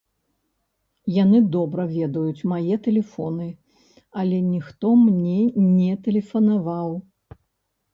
[1.23, 3.49] Яны добра ведаюць мае тэлефоны,
[4.23, 5.41] але ніхто мне
[5.75, 7.03] не тэлефанаваў.